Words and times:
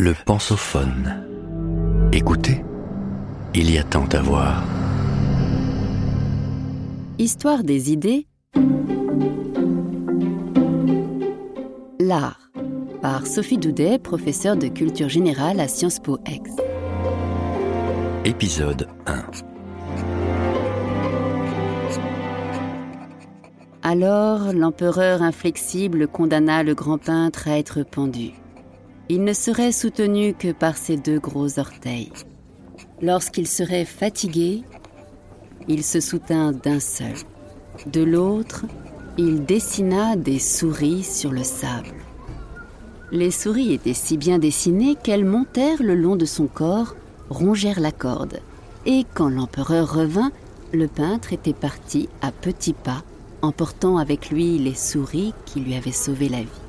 Le 0.00 0.14
pensophone. 0.14 1.26
Écoutez, 2.12 2.64
il 3.52 3.68
y 3.68 3.78
a 3.78 3.82
tant 3.82 4.06
à 4.12 4.20
voir. 4.20 4.62
Histoire 7.18 7.64
des 7.64 7.90
idées. 7.90 8.28
L'art. 11.98 12.52
Par 13.02 13.26
Sophie 13.26 13.58
Doudet, 13.58 13.98
professeure 13.98 14.56
de 14.56 14.68
culture 14.68 15.08
générale 15.08 15.58
à 15.58 15.66
Sciences 15.66 15.98
Po 15.98 16.20
Aix. 16.26 16.42
Épisode 18.24 18.86
1. 19.06 19.24
Alors 23.82 24.52
l'empereur 24.52 25.22
inflexible 25.22 26.06
condamna 26.06 26.62
le 26.62 26.76
grand 26.76 26.98
peintre 26.98 27.48
à 27.48 27.58
être 27.58 27.82
pendu. 27.82 28.34
Il 29.08 29.24
ne 29.24 29.32
serait 29.32 29.72
soutenu 29.72 30.34
que 30.34 30.52
par 30.52 30.76
ses 30.76 30.96
deux 30.96 31.18
gros 31.18 31.58
orteils. 31.58 32.12
Lorsqu'il 33.00 33.46
serait 33.46 33.84
fatigué, 33.84 34.62
il 35.66 35.82
se 35.82 36.00
soutint 36.00 36.52
d'un 36.52 36.80
seul. 36.80 37.14
De 37.86 38.02
l'autre, 38.02 38.64
il 39.16 39.44
dessina 39.44 40.16
des 40.16 40.38
souris 40.38 41.04
sur 41.04 41.32
le 41.32 41.42
sable. 41.42 41.94
Les 43.10 43.30
souris 43.30 43.72
étaient 43.72 43.94
si 43.94 44.18
bien 44.18 44.38
dessinées 44.38 44.94
qu'elles 44.94 45.24
montèrent 45.24 45.82
le 45.82 45.94
long 45.94 46.16
de 46.16 46.26
son 46.26 46.46
corps, 46.46 46.94
rongèrent 47.30 47.80
la 47.80 47.92
corde. 47.92 48.40
Et 48.84 49.06
quand 49.14 49.28
l'empereur 49.28 49.92
revint, 49.92 50.32
le 50.72 50.86
peintre 50.86 51.32
était 51.32 51.54
parti 51.54 52.08
à 52.20 52.30
petits 52.30 52.74
pas 52.74 53.02
emportant 53.42 53.98
avec 53.98 54.30
lui 54.30 54.58
les 54.58 54.74
souris 54.74 55.32
qui 55.46 55.60
lui 55.60 55.74
avaient 55.74 55.92
sauvé 55.92 56.28
la 56.28 56.40
vie. 56.40 56.67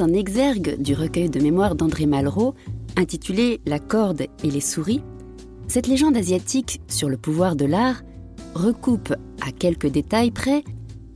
En 0.00 0.14
exergue 0.14 0.80
du 0.80 0.94
recueil 0.94 1.28
de 1.28 1.40
mémoires 1.40 1.74
d'André 1.74 2.06
Malraux, 2.06 2.54
intitulé 2.96 3.60
La 3.66 3.78
corde 3.78 4.22
et 4.42 4.50
les 4.50 4.60
souris, 4.60 5.02
cette 5.68 5.86
légende 5.86 6.16
asiatique 6.16 6.80
sur 6.88 7.10
le 7.10 7.18
pouvoir 7.18 7.54
de 7.54 7.66
l'art 7.66 8.02
recoupe 8.54 9.14
à 9.42 9.52
quelques 9.52 9.88
détails 9.88 10.30
près 10.30 10.64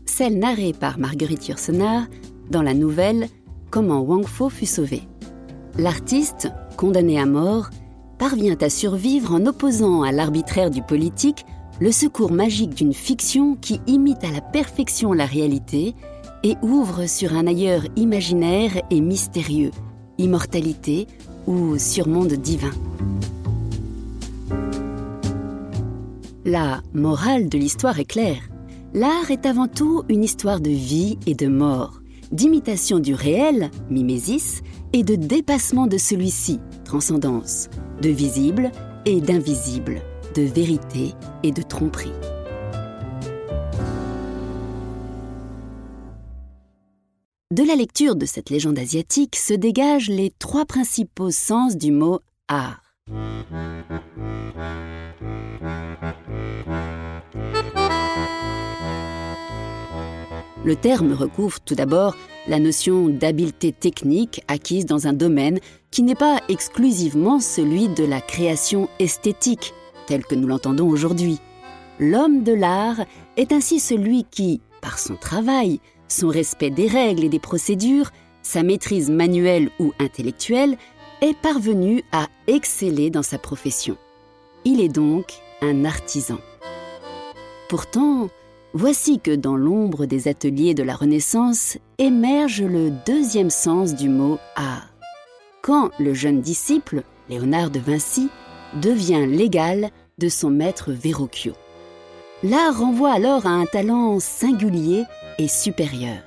celle 0.05 0.39
narrée 0.39 0.75
par 0.79 0.99
Marguerite 0.99 1.49
Yourcenar 1.49 2.07
dans 2.51 2.63
la 2.63 2.75
nouvelle 2.75 3.29
Comment 3.71 4.01
Wang 4.01 4.27
Fo 4.27 4.51
fut 4.51 4.67
sauvé. 4.67 5.03
L'artiste, 5.79 6.49
condamné 6.77 7.19
à 7.19 7.27
mort, 7.27 7.71
parvient 8.19 8.57
à 8.61 8.69
survivre 8.69 9.33
en 9.33 9.47
opposant 9.47 10.03
à 10.03 10.13
l'arbitraire 10.13 10.71
du 10.71 10.83
politique 10.83 11.47
le 11.81 11.91
secours 11.91 12.33
magique 12.33 12.75
d'une 12.75 12.95
fiction 12.95 13.57
qui 13.57 13.81
imite 13.87 14.25
à 14.25 14.31
la 14.31 14.43
perfection 14.43 15.15
la 15.15 15.27
réalité 15.27 15.95
et 16.45 16.57
ouvre 16.63 17.07
sur 17.07 17.35
un 17.35 17.47
ailleurs 17.47 17.85
imaginaire 17.97 18.81
et 18.91 19.01
mystérieux, 19.01 19.71
immortalité 20.19 21.09
ou 21.47 21.79
surmonde 21.79 22.35
divin. 22.35 22.71
La 26.45 26.83
morale 26.93 27.49
de 27.49 27.57
l'histoire 27.57 27.99
est 27.99 28.05
claire. 28.05 28.43
L'art 28.93 29.31
est 29.31 29.47
avant 29.47 29.67
tout 29.67 30.05
une 30.11 30.23
histoire 30.23 30.61
de 30.61 30.71
vie 30.71 31.19
et 31.27 31.35
de 31.35 31.49
mort, 31.49 32.01
d'imitation 32.31 32.99
du 32.99 33.15
réel, 33.15 33.71
mimésis, 33.91 34.63
et 34.93 35.03
de 35.03 35.17
dépassement 35.17 35.89
de 35.89 35.99
celui-ci, 35.99 36.61
transcendance, 36.85 37.69
de 38.01 38.11
visible 38.11 38.71
et 39.07 39.21
d'invisible, 39.21 40.03
de 40.37 40.43
vérité 40.43 41.15
et 41.43 41.51
de 41.51 41.63
tromperie. 41.63 42.13
De 47.55 47.63
la 47.63 47.77
lecture 47.77 48.17
de 48.17 48.27
cette 48.27 48.51
légende 48.51 48.81
asiatique 48.81 49.37
se 49.37 49.55
dégagent 49.55 50.09
les 50.09 50.33
trois 50.41 50.65
principaux 50.65 51.31
sens 51.31 51.77
du 51.77 51.93
mot 51.93 52.19
art. 52.49 52.83
Le 60.65 60.75
terme 60.75 61.13
recouvre 61.13 61.61
tout 61.61 61.77
d'abord 61.77 62.17
la 62.49 62.59
notion 62.59 63.09
d'habileté 63.09 63.71
technique 63.71 64.43
acquise 64.49 64.85
dans 64.85 65.07
un 65.07 65.13
domaine 65.13 65.61
qui 65.93 66.03
n'est 66.03 66.17
pas 66.17 66.41
exclusivement 66.49 67.39
celui 67.39 67.87
de 67.87 68.03
la 68.03 68.21
création 68.21 68.89
esthétique, 68.99 69.75
tel 70.09 70.25
que 70.25 70.35
nous 70.35 70.49
l'entendons 70.49 70.89
aujourd'hui. 70.89 71.39
L'homme 72.01 72.43
de 72.43 72.53
l'art 72.53 73.05
est 73.37 73.53
ainsi 73.53 73.79
celui 73.79 74.25
qui, 74.25 74.61
par 74.81 74.99
son 74.99 75.15
travail, 75.15 75.79
son 76.15 76.29
respect 76.29 76.71
des 76.71 76.87
règles 76.87 77.25
et 77.25 77.29
des 77.29 77.39
procédures, 77.39 78.11
sa 78.43 78.63
maîtrise 78.63 79.11
manuelle 79.11 79.71
ou 79.79 79.93
intellectuelle, 79.99 80.77
est 81.21 81.37
parvenu 81.37 82.03
à 82.13 82.29
exceller 82.47 83.11
dans 83.11 83.23
sa 83.23 83.39
profession. 83.39 83.97
Il 84.65 84.81
est 84.81 84.89
donc 84.89 85.27
un 85.61 85.85
artisan. 85.85 86.39
Pourtant, 87.69 88.29
Voici 88.77 89.21
que 89.21 89.31
dans 89.31 89.57
l'ombre 89.57 90.05
des 90.05 90.27
ateliers 90.27 90.75
de 90.75 90.83
la 90.83 90.97
Renaissance 90.97 91.79
émerge 91.99 92.61
le 92.61 92.91
deuxième 93.07 93.51
sens 93.51 93.95
du 93.95 94.09
mot 94.09 94.37
art. 94.57 94.89
Quand 95.63 95.91
le 96.01 96.13
jeune 96.13 96.41
disciple, 96.41 97.05
Léonard 97.29 97.71
de 97.71 97.79
Vinci, 97.79 98.31
devient 98.83 99.27
l'égal 99.29 99.91
de 100.19 100.29
son 100.29 100.51
maître 100.51 100.91
Verrocchio. 100.91 101.53
L'art 102.43 102.81
renvoie 102.81 103.13
alors 103.13 103.47
à 103.47 103.51
un 103.51 103.65
talent 103.65 104.19
singulier 104.19 105.05
et 105.39 105.49
supérieur. 105.49 106.23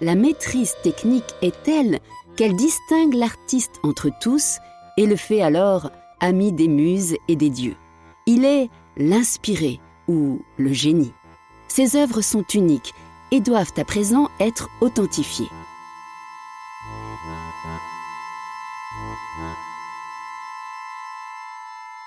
La 0.00 0.14
maîtrise 0.14 0.74
technique 0.82 1.34
est 1.42 1.62
telle 1.62 2.00
qu'elle 2.36 2.56
distingue 2.56 3.14
l'artiste 3.14 3.80
entre 3.82 4.10
tous 4.20 4.58
et 4.96 5.06
le 5.06 5.16
fait 5.16 5.42
alors 5.42 5.90
ami 6.20 6.52
des 6.52 6.68
muses 6.68 7.16
et 7.28 7.36
des 7.36 7.50
dieux. 7.50 7.76
Il 8.26 8.44
est 8.44 8.68
l'inspiré 8.96 9.80
ou 10.08 10.40
le 10.56 10.72
génie. 10.72 11.12
Ces 11.68 11.96
œuvres 11.96 12.20
sont 12.20 12.44
uniques 12.54 12.94
et 13.30 13.40
doivent 13.40 13.72
à 13.76 13.84
présent 13.84 14.28
être 14.40 14.68
authentifiées. 14.80 15.48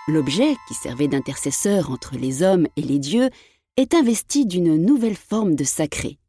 L'objet, 0.07 0.57
qui 0.67 0.73
servait 0.73 1.07
d'intercesseur 1.07 1.89
entre 1.89 2.15
les 2.15 2.43
hommes 2.43 2.67
et 2.75 2.81
les 2.81 2.99
dieux, 2.99 3.29
est 3.77 3.93
investi 3.93 4.45
d'une 4.45 4.75
nouvelle 4.75 5.15
forme 5.15 5.55
de 5.55 5.63
sacré. 5.63 6.19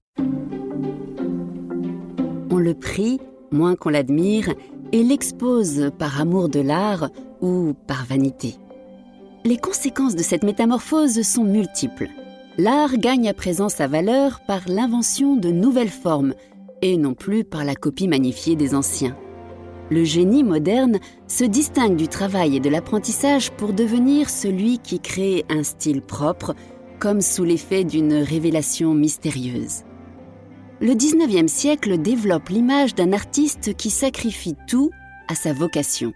On 2.51 2.59
le 2.59 2.75
prie 2.75 3.21
moins 3.51 3.77
qu'on 3.77 3.91
l'admire 3.91 4.53
et 4.93 5.03
l'expose 5.03 5.91
par 5.99 6.21
amour 6.21 6.49
de 6.49 6.61
l'art 6.61 7.11
ou 7.41 7.75
par 7.87 8.05
vanité. 8.05 8.55
Les 9.45 9.59
conséquences 9.59 10.17
de 10.17 10.23
cette 10.23 10.45
métamorphose 10.45 11.23
sont 11.23 11.45
multiples 11.45 12.09
l'art 12.59 12.97
gagne 12.97 13.29
à 13.29 13.35
présent 13.35 13.69
sa 13.69 13.87
valeur 13.87 14.41
par 14.47 14.63
l'invention 14.69 15.37
de 15.37 15.51
nouvelles 15.51 15.89
formes 15.89 16.35
et 16.83 16.97
non 16.97 17.15
plus 17.15 17.45
par 17.45 17.65
la 17.65 17.75
copie 17.75 18.09
magnifiée 18.09 18.57
des 18.57 18.75
anciens. 18.75 19.17
Le 19.91 20.05
génie 20.05 20.45
moderne 20.45 20.99
se 21.27 21.45
distingue 21.45 21.97
du 21.97 22.09
travail 22.09 22.57
et 22.57 22.61
de 22.61 22.71
l'apprentissage 22.71 23.51
pour 23.53 23.73
devenir 23.73 24.31
celui 24.31 24.79
qui 24.79 25.01
crée 25.01 25.45
un 25.51 25.63
style 25.63 26.01
propre, 26.01 26.55
comme 26.99 27.21
sous 27.21 27.45
l'effet 27.45 27.85
d'une 27.85 28.15
révélation 28.15 28.95
mystérieuse. 28.95 29.83
Le 30.81 30.93
19e 30.93 31.47
siècle 31.47 31.99
développe 31.99 32.49
l'image 32.49 32.97
d'un 32.97 33.13
artiste 33.13 33.77
qui 33.77 33.91
sacrifie 33.91 34.57
tout 34.67 34.91
à 35.29 35.37
sa 35.37 35.53
vocation. 35.53 36.13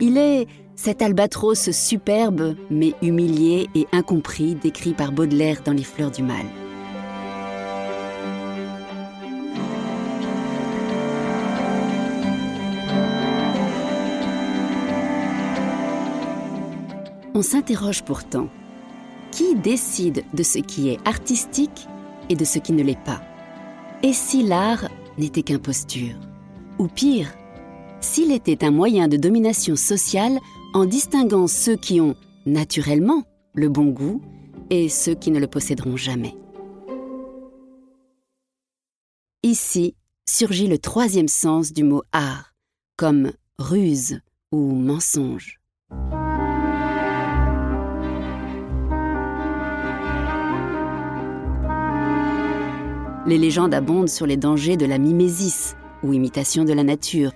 Il 0.00 0.18
est 0.18 0.46
cet 0.76 1.00
albatros 1.00 1.70
superbe, 1.70 2.54
mais 2.70 2.92
humilié 3.00 3.68
et 3.74 3.86
incompris, 3.90 4.54
décrit 4.54 4.92
par 4.92 5.12
Baudelaire 5.12 5.62
dans 5.64 5.72
Les 5.72 5.82
Fleurs 5.82 6.10
du 6.10 6.22
Mal. 6.22 6.44
On 17.34 17.40
s'interroge 17.40 18.02
pourtant, 18.02 18.48
qui 19.30 19.54
décide 19.54 20.22
de 20.34 20.42
ce 20.42 20.58
qui 20.58 20.90
est 20.90 20.98
artistique 21.08 21.88
et 22.28 22.36
de 22.36 22.44
ce 22.44 22.58
qui 22.58 22.74
ne 22.74 22.82
l'est 22.82 23.02
pas? 23.04 23.22
Et 24.04 24.12
si 24.12 24.42
l'art 24.42 24.88
n'était 25.16 25.44
qu'imposture? 25.44 26.16
Ou 26.80 26.88
pire, 26.88 27.32
s'il 28.00 28.32
était 28.32 28.64
un 28.64 28.72
moyen 28.72 29.06
de 29.06 29.16
domination 29.16 29.76
sociale 29.76 30.40
en 30.74 30.86
distinguant 30.86 31.46
ceux 31.46 31.76
qui 31.76 32.00
ont 32.00 32.16
naturellement 32.44 33.22
le 33.54 33.68
bon 33.68 33.86
goût 33.90 34.20
et 34.70 34.88
ceux 34.88 35.14
qui 35.14 35.30
ne 35.30 35.38
le 35.38 35.46
posséderont 35.46 35.96
jamais? 35.96 36.34
Ici 39.44 39.94
surgit 40.28 40.66
le 40.66 40.78
troisième 40.78 41.28
sens 41.28 41.72
du 41.72 41.84
mot 41.84 42.02
art, 42.10 42.54
comme 42.96 43.30
ruse 43.58 44.20
ou 44.50 44.72
mensonge. 44.72 45.61
Les 53.24 53.38
légendes 53.38 53.74
abondent 53.74 54.08
sur 54.08 54.26
les 54.26 54.36
dangers 54.36 54.76
de 54.76 54.86
la 54.86 54.98
mimésis, 54.98 55.76
ou 56.02 56.12
imitation 56.12 56.64
de 56.64 56.72
la 56.72 56.82
nature, 56.82 57.30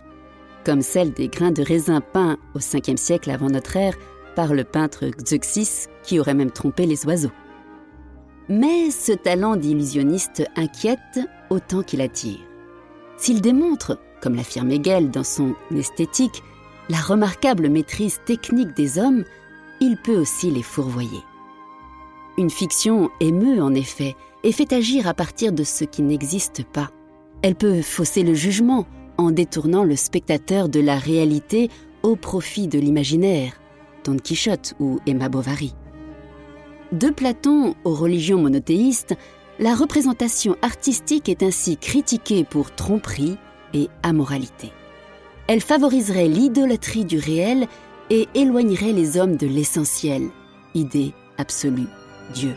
comme 0.64 0.82
celle 0.82 1.12
des 1.12 1.28
grains 1.28 1.52
de 1.52 1.62
raisin 1.62 2.00
peints 2.00 2.38
au 2.54 2.58
5e 2.58 2.96
siècle 2.96 3.30
avant 3.30 3.48
notre 3.48 3.76
ère 3.76 3.94
par 4.34 4.52
le 4.52 4.64
peintre 4.64 5.06
Xeuxis, 5.06 5.86
qui 6.02 6.18
aurait 6.18 6.34
même 6.34 6.50
trompé 6.50 6.86
les 6.86 7.06
oiseaux. 7.06 7.30
Mais 8.48 8.90
ce 8.90 9.12
talent 9.12 9.54
d'illusionniste 9.54 10.44
inquiète 10.56 11.20
autant 11.50 11.84
qu'il 11.84 12.00
attire. 12.00 12.40
S'il 13.16 13.40
démontre, 13.40 13.98
comme 14.20 14.34
l'affirme 14.34 14.72
Hegel 14.72 15.10
dans 15.10 15.24
son 15.24 15.54
Esthétique, 15.74 16.42
la 16.88 16.98
remarquable 16.98 17.68
maîtrise 17.68 18.20
technique 18.26 18.74
des 18.74 18.98
hommes, 18.98 19.24
il 19.80 19.96
peut 19.96 20.16
aussi 20.16 20.50
les 20.50 20.62
fourvoyer. 20.62 21.22
Une 22.38 22.50
fiction 22.50 23.10
émeut 23.20 23.62
en 23.62 23.72
effet 23.72 24.16
et 24.46 24.52
fait 24.52 24.72
agir 24.72 25.08
à 25.08 25.12
partir 25.12 25.52
de 25.52 25.64
ce 25.64 25.82
qui 25.82 26.02
n'existe 26.02 26.62
pas. 26.62 26.90
Elle 27.42 27.56
peut 27.56 27.82
fausser 27.82 28.22
le 28.22 28.32
jugement 28.32 28.86
en 29.18 29.32
détournant 29.32 29.82
le 29.82 29.96
spectateur 29.96 30.68
de 30.68 30.78
la 30.78 30.96
réalité 30.96 31.68
au 32.04 32.14
profit 32.14 32.68
de 32.68 32.78
l'imaginaire, 32.78 33.60
Don 34.04 34.16
Quichotte 34.16 34.74
ou 34.78 35.00
Emma 35.04 35.28
Bovary. 35.28 35.74
De 36.92 37.10
Platon 37.10 37.74
aux 37.82 37.94
religions 37.94 38.40
monothéistes, 38.40 39.16
la 39.58 39.74
représentation 39.74 40.54
artistique 40.62 41.28
est 41.28 41.42
ainsi 41.42 41.76
critiquée 41.76 42.44
pour 42.44 42.72
tromperie 42.72 43.38
et 43.74 43.88
amoralité. 44.04 44.70
Elle 45.48 45.60
favoriserait 45.60 46.28
l'idolâtrie 46.28 47.04
du 47.04 47.18
réel 47.18 47.66
et 48.10 48.28
éloignerait 48.34 48.92
les 48.92 49.18
hommes 49.18 49.36
de 49.36 49.48
l'essentiel, 49.48 50.28
idée 50.74 51.14
absolue, 51.36 51.88
Dieu. 52.32 52.54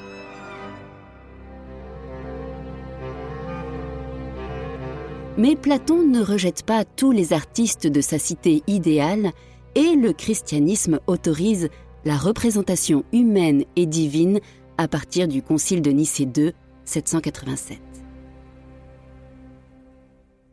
Mais 5.39 5.56
Platon 5.56 6.06
ne 6.06 6.21
rejette 6.21 6.63
pas 6.63 6.83
tous 6.83 7.13
les 7.13 7.31
artistes 7.31 7.88
de 7.88 8.01
sa 8.01 8.19
cité 8.19 8.62
idéale 8.68 9.31
et 9.74 9.95
le 9.95 10.12
christianisme 10.12 11.00
autorise 11.07 11.69
la 12.03 12.18
représentation 12.18 13.06
humaine 13.13 13.63
et 13.77 13.86
divine 13.86 14.41
à 14.77 14.89
partir 14.89 15.30
du 15.30 15.41
Concile 15.41 15.81
de 15.81 15.91
Nicée 15.91 16.27
II, 16.36 16.51
787. 16.83 17.80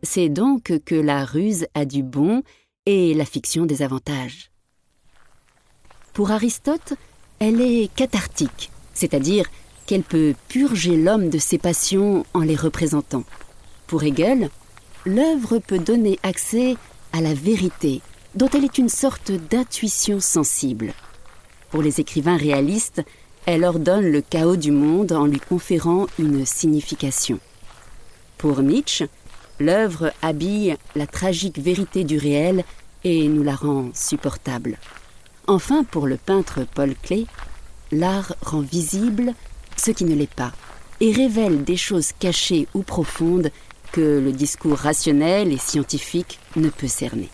C'est 0.04 0.28
donc 0.28 0.72
que 0.84 0.94
la 0.94 1.24
ruse 1.24 1.66
a 1.74 1.84
du 1.84 2.04
bon 2.04 2.44
et 2.86 3.12
la 3.12 3.24
fiction 3.24 3.66
des 3.66 3.82
avantages. 3.82 4.52
Pour 6.12 6.30
Aristote, 6.30 6.92
elle 7.40 7.60
est 7.60 7.92
cathartique, 7.92 8.70
c'est-à-dire 8.94 9.46
qu'elle 9.86 10.04
peut 10.04 10.34
purger 10.46 10.96
l'homme 10.96 11.28
de 11.28 11.38
ses 11.38 11.58
passions 11.58 12.24
en 12.34 12.42
les 12.42 12.54
représentant. 12.54 13.24
Pour 13.88 14.04
Hegel, 14.04 14.48
l'œuvre 15.06 15.60
peut 15.60 15.78
donner 15.78 16.18
accès 16.22 16.76
à 17.12 17.20
la 17.20 17.32
vérité, 17.32 18.02
dont 18.34 18.50
elle 18.52 18.64
est 18.64 18.78
une 18.78 18.88
sorte 18.88 19.30
d'intuition 19.30 20.20
sensible. 20.20 20.92
Pour 21.70 21.80
les 21.80 22.00
écrivains 22.00 22.36
réalistes, 22.36 23.02
elle 23.46 23.64
ordonne 23.64 24.10
le 24.10 24.20
chaos 24.20 24.56
du 24.56 24.72
monde 24.72 25.12
en 25.12 25.26
lui 25.26 25.38
conférant 25.38 26.06
une 26.18 26.44
signification. 26.44 27.38
Pour 28.36 28.60
Nietzsche, 28.62 29.06
l'œuvre 29.60 30.12
habille 30.20 30.76
la 30.96 31.06
tragique 31.06 31.58
vérité 31.58 32.02
du 32.02 32.18
réel 32.18 32.64
et 33.04 33.28
nous 33.28 33.44
la 33.44 33.54
rend 33.54 33.90
supportable. 33.94 34.76
Enfin, 35.46 35.84
pour 35.84 36.08
le 36.08 36.16
peintre 36.16 36.66
Paul 36.74 36.94
Klee, 37.00 37.28
l'art 37.92 38.34
rend 38.42 38.60
visible 38.60 39.32
ce 39.76 39.92
qui 39.92 40.04
ne 40.04 40.14
l'est 40.14 40.32
pas 40.32 40.52
et 41.00 41.12
révèle 41.12 41.62
des 41.62 41.76
choses 41.76 42.10
cachées 42.18 42.66
ou 42.74 42.82
profondes 42.82 43.50
que 43.92 44.18
le 44.18 44.32
discours 44.32 44.76
rationnel 44.76 45.52
et 45.52 45.58
scientifique 45.58 46.38
ne 46.56 46.68
peut 46.68 46.88
cerner. 46.88 47.30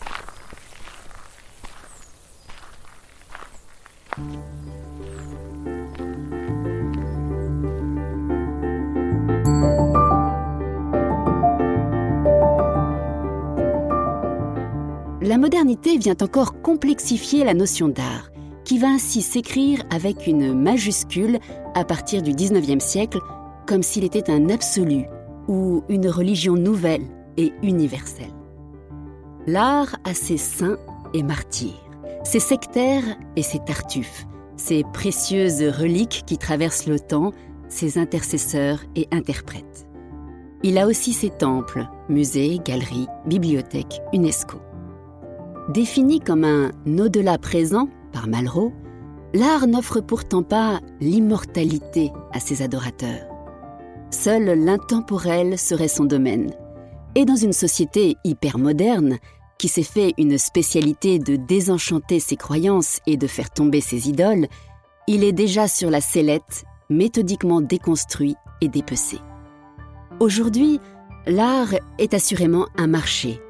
La 15.22 15.38
modernité 15.38 15.96
vient 15.96 16.16
encore 16.20 16.60
complexifier 16.60 17.44
la 17.44 17.54
notion 17.54 17.88
d'art, 17.88 18.31
qui 18.64 18.78
va 18.78 18.88
ainsi 18.88 19.22
s'écrire 19.22 19.82
avec 19.90 20.26
une 20.26 20.52
majuscule 20.52 21.38
à 21.75 21.84
partir 21.84 22.22
du 22.22 22.32
XIXe 22.32 22.84
siècle, 22.84 23.19
comme 23.66 23.82
s'il 23.82 24.04
était 24.04 24.31
un 24.31 24.50
absolu 24.50 25.06
ou 25.48 25.82
une 25.88 26.08
religion 26.08 26.54
nouvelle 26.54 27.04
et 27.36 27.52
universelle. 27.62 28.32
L'art 29.46 29.96
a 30.04 30.14
ses 30.14 30.36
saints 30.36 30.78
et 31.14 31.22
martyrs, 31.22 31.90
ses 32.24 32.40
sectaires 32.40 33.16
et 33.36 33.42
ses 33.42 33.58
tartuffes, 33.58 34.26
ses 34.56 34.84
précieuses 34.92 35.62
reliques 35.62 36.22
qui 36.26 36.38
traversent 36.38 36.86
le 36.86 37.00
temps, 37.00 37.32
ses 37.68 37.98
intercesseurs 37.98 38.80
et 38.94 39.08
interprètes. 39.10 39.86
Il 40.62 40.78
a 40.78 40.86
aussi 40.86 41.12
ses 41.12 41.30
temples, 41.30 41.88
musées, 42.08 42.60
galeries, 42.64 43.08
bibliothèques, 43.26 44.00
UNESCO. 44.12 44.58
Défini 45.70 46.20
comme 46.20 46.44
un 46.44 46.70
au-delà 46.98 47.38
présent 47.38 47.88
par 48.12 48.28
Malraux, 48.28 48.72
l'art 49.34 49.66
n'offre 49.66 50.00
pourtant 50.00 50.42
pas 50.42 50.80
l'immortalité 51.00 52.12
à 52.32 52.38
ses 52.38 52.62
adorateurs. 52.62 53.31
Seul 54.12 54.44
l'intemporel 54.44 55.59
serait 55.59 55.88
son 55.88 56.05
domaine. 56.05 56.53
Et 57.14 57.25
dans 57.25 57.35
une 57.35 57.55
société 57.55 58.17
hyper 58.25 58.59
moderne, 58.59 59.19
qui 59.59 59.69
s'est 59.69 59.82
fait 59.82 60.12
une 60.19 60.38
spécialité 60.38 61.19
de 61.19 61.37
désenchanter 61.37 62.20
ses 62.20 62.37
croyances 62.37 63.00
et 63.06 63.17
de 63.17 63.26
faire 63.26 63.50
tomber 63.50 63.81
ses 63.81 64.09
idoles, 64.09 64.49
il 65.09 65.25
est 65.25 65.32
déjà 65.32 65.67
sur 65.67 65.91
la 65.91 66.00
sellette, 66.00 66.64
méthodiquement 66.91 67.62
déconstruit 67.62 68.37
et 68.61 68.69
dépecé. 68.69 69.19
Aujourd'hui, 70.20 70.79
l'art 71.26 71.75
est 71.99 72.12
assurément 72.12 72.67
un 72.76 72.87
marché, 72.87 73.41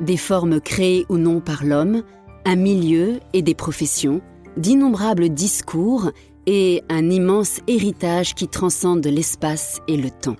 des 0.00 0.16
formes 0.16 0.60
créées 0.60 1.06
ou 1.08 1.16
non 1.16 1.40
par 1.40 1.64
l'homme, 1.64 2.02
un 2.44 2.56
milieu 2.56 3.20
et 3.32 3.42
des 3.42 3.54
professions, 3.54 4.20
d'innombrables 4.56 5.28
discours 5.28 6.10
et 6.46 6.82
un 6.88 7.10
immense 7.10 7.60
héritage 7.66 8.34
qui 8.34 8.48
transcende 8.48 9.06
l'espace 9.06 9.80
et 9.88 9.96
le 9.96 10.10
temps. 10.10 10.36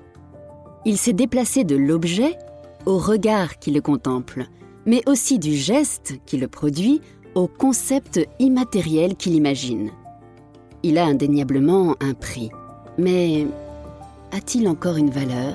Il 0.84 0.98
s'est 0.98 1.12
déplacé 1.12 1.64
de 1.64 1.76
l'objet 1.76 2.36
au 2.86 2.98
regard 2.98 3.58
qui 3.58 3.70
le 3.70 3.80
contemple, 3.80 4.46
mais 4.86 5.02
aussi 5.06 5.38
du 5.38 5.54
geste 5.54 6.14
qui 6.26 6.36
le 6.36 6.48
produit 6.48 7.00
au 7.34 7.46
concept 7.46 8.20
immatériel 8.38 9.16
qu'il 9.16 9.34
imagine. 9.34 9.90
Il 10.82 10.98
a 10.98 11.04
indéniablement 11.04 11.94
un 12.00 12.14
prix, 12.14 12.50
mais 12.98 13.46
a-t-il 14.32 14.68
encore 14.68 14.96
une 14.96 15.10
valeur? 15.10 15.54